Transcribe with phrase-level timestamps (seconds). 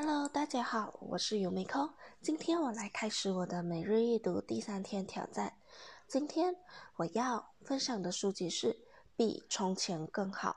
[0.00, 1.90] Hello，大家好，我是尤美空。
[2.22, 5.54] 今天我来开始我的每日阅读第三天挑战。
[6.06, 6.54] 今天
[6.98, 8.74] 我要分享的书籍是
[9.16, 10.50] 《比从前更好》。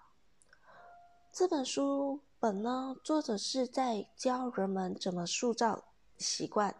[1.34, 5.86] 这本书本呢，作者是在教人们怎么塑造
[6.20, 6.76] 习惯。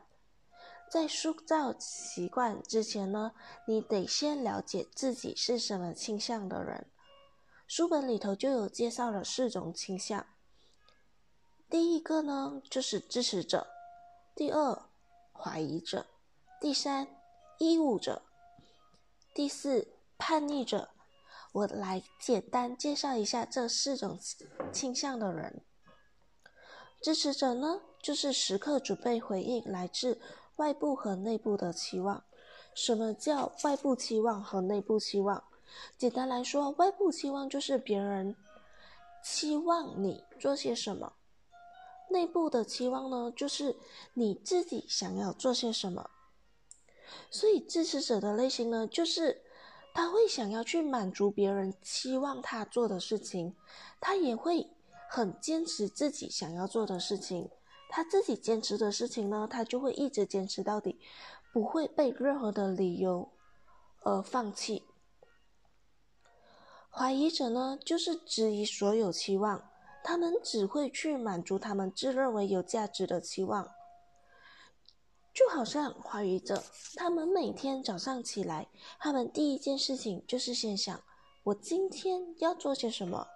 [0.88, 3.32] 在塑造习惯之前呢，
[3.66, 6.86] 你得先了解自己是什么倾向的人。
[7.66, 10.28] 书本里头就有介绍了四种倾向。
[11.72, 13.66] 第一个呢，就是支持者；
[14.36, 14.78] 第二，
[15.32, 16.02] 怀疑者；
[16.60, 17.08] 第三，
[17.60, 18.24] 义务者。
[19.34, 20.90] 第四，叛逆者。
[21.54, 24.20] 我来简单介绍一下这四种
[24.74, 25.64] 倾向的人。
[27.02, 30.20] 支持者呢，就是时刻准备回应来自
[30.58, 32.26] 外部和内部的期望。
[32.76, 35.42] 什么叫外部期望和内部期望？
[35.98, 38.36] 简单来说，外部期望就是别人
[39.24, 41.14] 期望你做些什么；
[42.12, 43.76] 内部的期望呢，就是
[44.14, 46.10] 你自己想要做些什么。
[47.30, 49.42] 所以，支持者的类型呢，就是
[49.94, 53.56] 他会想要去满足别人期望他做的事情，
[54.00, 54.70] 他也会
[55.10, 57.50] 很坚持自己想要做的事情。
[57.90, 61.00] 他自己坚持的事情呢，他就会一直坚持到底，
[61.52, 63.30] 不会被任何的理由
[64.04, 64.84] 而放弃。
[66.90, 69.71] 怀疑者呢，就是质疑所有期望，
[70.04, 73.72] 他们只会去满足他们自认为有价值的期望。
[75.34, 76.62] 就好像怀疑者，
[76.96, 78.68] 他们每天早上起来，
[79.00, 81.02] 他们第一件事情就是先想：
[81.44, 83.28] 我今天要做些什么？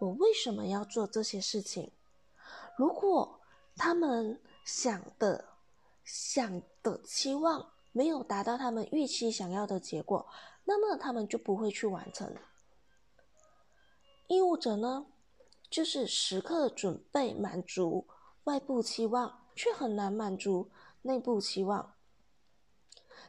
[0.00, 1.90] 我为什么要做这些事情？
[2.76, 3.40] 如果
[3.74, 5.46] 他们想的、
[6.04, 10.28] 想的期望没有达到他们预期想要的结果，
[10.64, 12.36] 那么他们就不会去完成。
[14.26, 15.06] 义务者呢，
[15.70, 18.06] 就是时刻准备满足
[18.44, 20.70] 外部期望，却很难满足。
[21.02, 21.94] 内部期望，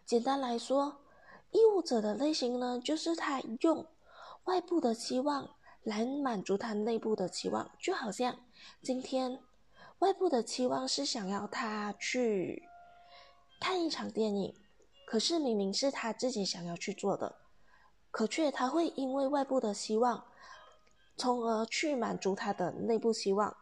[0.04, 1.02] 简单来说，
[1.52, 3.86] 义务者的类型呢，就是他用
[4.46, 8.40] 外部的期望来满足他内部的期望，就好像
[8.82, 9.40] 今天
[10.00, 12.68] 外部的期望是想要他去
[13.62, 14.56] 看一场电影，
[15.06, 17.36] 可是明明是他自己想要去做的，
[18.10, 20.26] 可却他会因为外部的希望，
[21.20, 23.56] 从而去满足他的内部期望，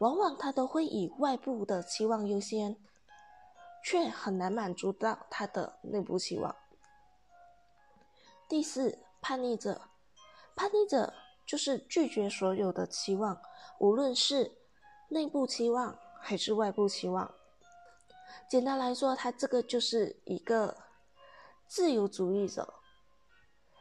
[0.00, 2.76] 往往他都会以外部的期望优先。
[3.84, 6.54] 却很难满足到他的内部期望。
[8.48, 9.88] 第四，叛逆者，
[10.54, 11.12] 叛逆者
[11.44, 13.42] 就是拒绝所有的期望，
[13.80, 14.56] 无论是
[15.08, 17.34] 内部期望还是外部期望。
[18.48, 20.76] 简单来说，他这个就是一个
[21.66, 22.74] 自由主义者，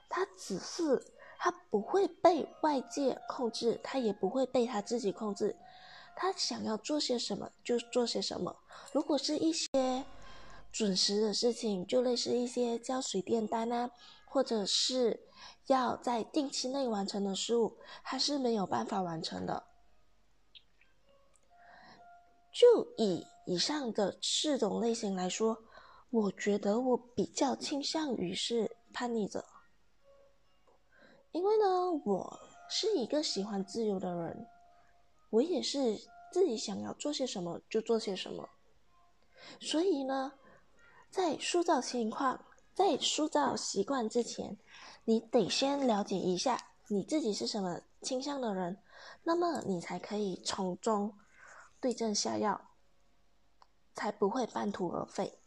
[0.09, 1.13] 他只是
[1.43, 5.57] 他不会被外界控制，他也不会被他自己控制。
[6.15, 8.55] 他想要做些什么就做些什么。
[8.93, 10.05] 如果是一些
[10.71, 13.89] 准时的事情，就类似一些交水电单啊，
[14.25, 15.19] 或者是
[15.65, 19.63] 要在定期内完成的事物，他是没有办法完成的。
[22.53, 25.57] 就以以上的四种类型来说，
[26.11, 29.43] 我觉得我比较倾向于是叛逆者，
[31.31, 34.47] 因为呢，我是一个喜欢自由的人。
[35.29, 35.97] 我也是
[36.29, 38.49] 自己想要做些什么就做些什么，
[39.61, 40.33] 所以呢，
[41.09, 42.43] 在塑造情况、
[42.73, 44.57] 在塑造习惯之前，
[45.05, 48.77] 你得先了解一下你自己是什么倾向的人，
[49.23, 51.17] 那么你才可以从中
[51.79, 52.69] 对症下药，
[53.95, 55.40] 才不会半途而废。